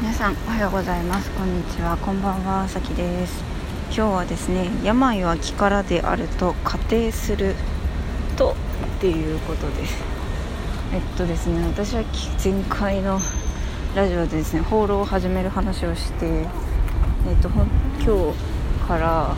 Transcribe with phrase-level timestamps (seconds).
[0.00, 1.30] 皆さんおはようございます。
[1.30, 1.96] こんにちは。
[1.96, 3.44] こんばんはさきです。
[3.86, 7.54] 今日はですね病は気からであると仮定する
[8.36, 8.56] と
[8.98, 10.02] っていうことです。
[10.92, 12.02] えっとですね私は
[12.42, 13.20] 前回の
[13.94, 16.42] ラジオでですね放浪を始める話をしてえ
[17.32, 17.64] っと今
[18.04, 19.36] 日から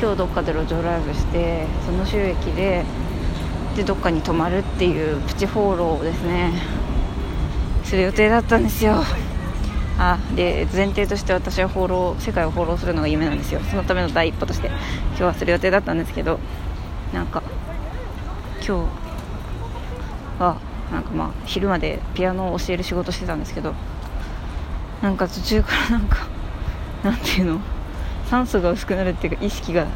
[0.00, 2.84] 今日どっかで路上ライブしてその収益で
[3.74, 6.52] でどっかに泊まるっていうプチ放浪をですね
[7.82, 9.02] する予定だったんですよ。
[9.98, 13.60] あで前提として私は放浪世界を放浪するのが夢なんですよ。
[13.70, 16.40] そのための第一歩として今日はする予定だったんですけど
[17.12, 17.42] なんか
[18.66, 20.56] 今日は
[20.90, 23.74] なんかまあ昼までピアノを教える仕事してたんですけど
[25.00, 26.26] なんか途中からなんか
[27.04, 27.60] なんていうの
[28.30, 29.86] 酸素が薄くなるっていうか意識が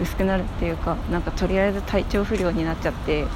[0.00, 3.26] 薄くなるっていうかなんかとりあえず体調不良になっちゃって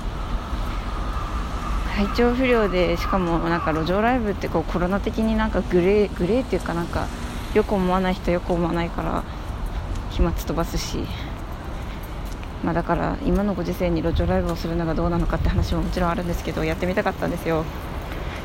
[1.99, 7.09] 体調不良でしかもなんか路上ライブってこうコロナ的になんかグレーグレーっていうかなんか
[7.55, 9.25] よく思わない人よく思わないから
[10.11, 10.99] 飛沫飛ばすし。
[12.63, 17.65] まあだから今のご時世に路上ライブをするのがどうなのかって話ももちろんあるんですけどやってみたかったんですよ。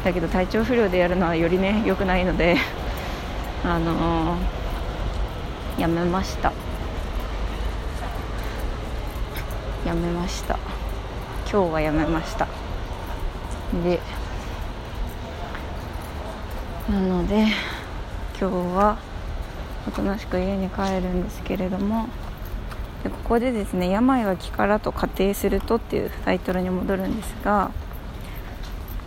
[0.03, 2.57] だけど体調不良でやるのはよりね 良くないので
[3.63, 6.51] あのー、やめました。
[9.85, 10.57] やめました。
[11.51, 12.47] 今日はやめました。
[13.81, 13.99] で
[16.91, 17.47] なので
[18.39, 18.97] 今日は
[19.87, 22.07] おとなしく家に帰るんですけれども
[23.03, 27.71] でここでですね「病は気からと仮定すると」っていうタイトルに戻るんですが、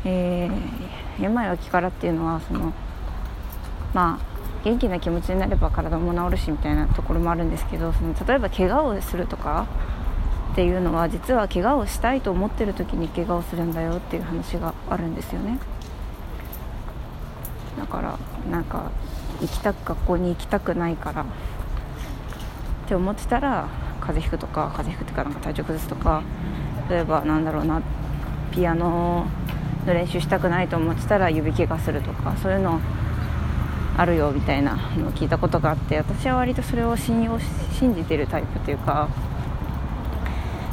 [0.04, 2.72] えー、病は気からっていうのはその
[3.94, 9.66] まあ元気な気持ちになれば体も治るしみたいなところもあるんですけどその例えば怪我をするとか
[10.56, 15.58] っていうのは実は怪我をしたいと思ってる時に怪我をするんだよっていう話があるんですよね。
[17.78, 18.18] だから
[18.50, 18.90] なんか
[19.42, 21.22] 行きたく学校に行きたくないから。
[21.22, 21.26] っ
[22.88, 23.68] て思ってたら
[24.00, 26.22] 風邪ひくとか風邪ひくっていうかなんか体調崩すとか
[26.88, 27.82] 例えばなんだろうな
[28.50, 29.26] ピアノ
[29.84, 32.80] の練習したくないと思ってたら指怪我するとかそういうの
[33.98, 37.38] あるよみたいなのを聞いたことがあって私は割とそれを信用
[37.78, 39.08] 信じてるタイプというか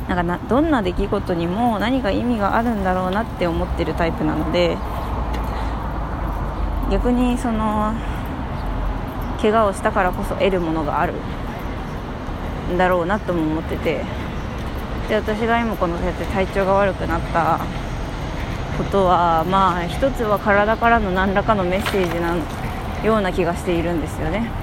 [0.07, 4.77] なんかなどんな出来事にも何か意味があるんだろうなって思ってるタイプなので
[6.91, 7.93] 逆にその
[9.41, 11.13] 怪我をしたからこそ得るものがある
[12.73, 14.03] んだろうなとも思ってて
[15.09, 17.59] で私が今このそうやって体調が悪くなった
[18.77, 22.35] ことはまあ一つは体からの何らかのメッセージな
[23.05, 24.62] ような気がしているんですよね。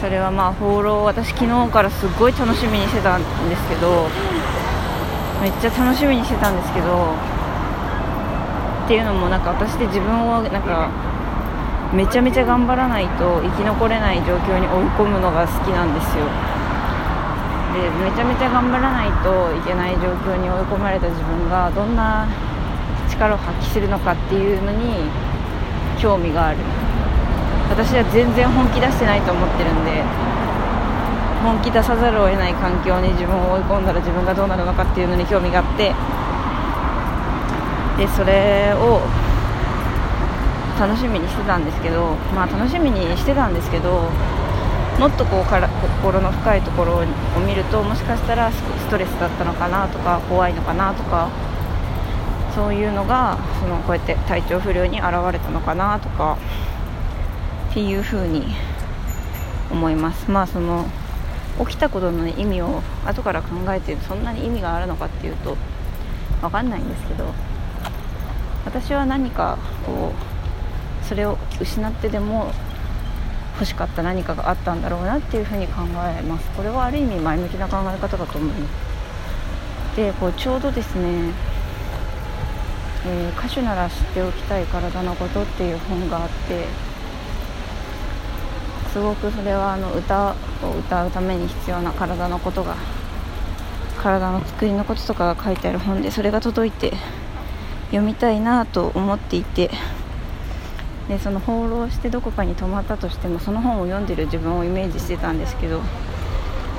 [0.00, 4.06] それはまあ放浪私昨日からすっごい楽しみにしてたんですけど
[5.42, 7.14] めっちゃ楽しみにしてたんですけど
[8.84, 10.88] っていうのもなんか私で自分をなんか
[11.92, 16.24] めちゃめちゃ頑張らないと生き残れない状況に追い込むのが好きなんですよ。
[17.74, 22.26] でめちゃめちゃ頑張らないといけない状況に追い込まれた自分がどんな
[23.10, 25.04] 力を発揮するのかっていうのに
[25.98, 26.58] 興味がある。
[27.70, 30.02] 私は全然本気出してないと思ってるんで
[31.42, 35.94] 本気出さざるを得ない環境に自分を追い込んだら自分がどうなるのかっていうのに興味があって
[38.02, 39.02] でそれを
[40.78, 44.10] 楽しみにしてたんですけどまあ楽しみにしてたんですけど
[44.98, 47.04] もっとこうから心の深いところを
[47.46, 51.30] 見るともしかしたらストレスだったのかなとか怖いのかなとか
[52.54, 56.36] そういうのがそのこうやって体調不良に現れたのかなとか
[57.78, 58.42] っていうふうに
[59.70, 60.28] 思います。
[60.28, 60.84] まあその
[61.60, 65.56] 起きたことの意味を後から考えてそんなに意味があるのかっていうと
[66.40, 67.32] 分かんないんですけど
[68.64, 72.50] 私は何かこうそれを失ってでも
[73.54, 75.82] 欲しかった何かがあったんだろうなっていうふうに考
[76.18, 76.50] えます。
[76.56, 78.68] これはある意味前向きな考え方だと思いま
[79.92, 81.32] すでこうちょうどですね、
[83.06, 86.87] えー、歌手なら知っておきたい体のことっていう本があって
[88.98, 90.34] すごくそれはあの歌を
[90.76, 92.74] 歌うために必要な体のことが
[93.96, 96.94] 体の作りのこととかが書いてある本でそれが届いて
[97.90, 99.70] 読みたいなと思っていて
[101.06, 105.80] でその放浪してどこかに泊まったとしてもその本を読んでる自分をイメージしてたんですけど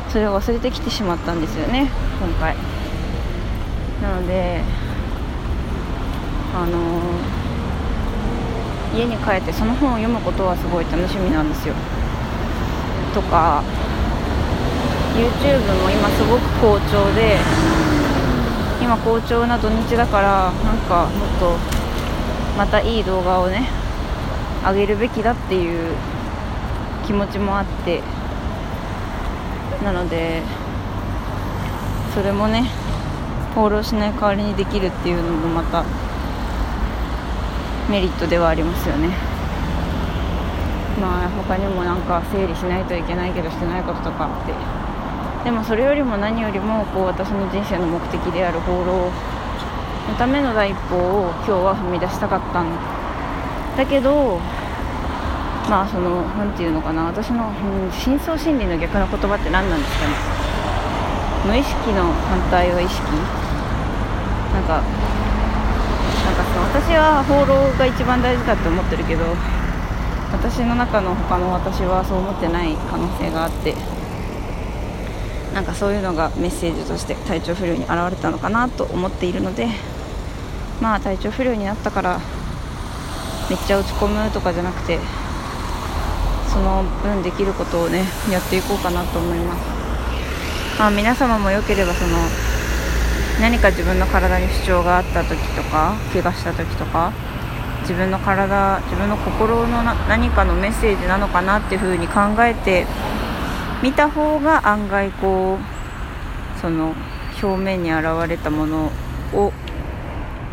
[0.10, 1.89] それを忘れてきてしまったんですよね
[2.19, 2.54] 今回。
[4.01, 4.62] なので
[6.54, 11.74] あのー、家に帰ってその本を読むことはすごい楽しみなんですよ。
[13.14, 13.64] とか
[15.16, 17.38] YouTube も今すごく好調で
[18.82, 21.58] 今好調な土日だからなんかもっと
[22.58, 23.68] またいい動画をね
[24.64, 25.96] あげるべきだっていう
[27.06, 28.02] 気持ちもあって
[29.84, 30.42] なので
[32.14, 32.66] それもね
[33.56, 35.84] 放浪しない代わりにできるっていうのもまた
[37.90, 39.38] メリットではありますよね。
[41.00, 44.54] まあ他にもなんか整理しないといけないけどしてないこととかあって。
[45.44, 52.68] でもそれよりも何よりもこう私の人生の目的である放浪のための第一歩を今日は踏み出したかったん。
[53.78, 54.38] だけど
[55.69, 57.06] まあその何て言うのかな。
[57.06, 60.13] 私の、うん、深層心理の逆の言葉って何なんですかね。
[61.48, 63.00] 無意識の反対は意識。
[64.51, 69.24] なんかなんかその私は放浪が一番大事だって思ってるけど
[70.31, 73.74] 私の中の他の私はそう思ってない可能性があって
[75.54, 79.68] なんかそういうのがメッセージとして体調不良に現れたのかなと思っているので
[80.80, 82.20] まあ体調不良になったから
[83.50, 85.00] めっちゃ落ち込むとかじゃなくて
[86.54, 89.80] その分できることをねやっていこうかなと思います。
[90.80, 92.18] まあ皆様もよければその
[93.42, 97.12] 何か自分の体に不調があった時とか怪我した時とか
[97.89, 102.86] 自分の体自分の心の何かのメッセージなのかなっていうふうに考えて
[103.81, 106.94] 見た方が案外こうその
[107.41, 108.91] 表面に現れたもの
[109.33, 109.51] を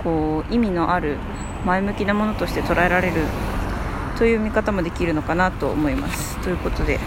[0.03, 1.19] こう意味のある
[1.67, 3.25] 前向きなものとして捉えられる
[4.17, 6.39] という見方もできるのかなと思います。
[6.39, 6.99] ということで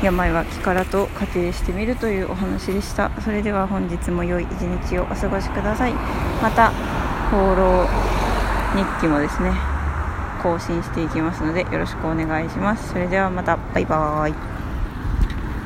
[0.00, 3.10] 病は気からと仮定してみるというお話でした。
[3.20, 5.92] それでは本日も良い一日をお過ごしください。
[6.40, 6.70] また
[7.32, 7.88] 放浪
[8.74, 9.52] 日記もですね
[10.42, 12.88] 更新していきますのでよろしくお願いします。
[12.90, 13.56] それではまた。
[13.56, 14.51] バイバーイ。